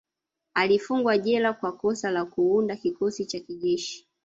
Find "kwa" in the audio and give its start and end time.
1.53-1.71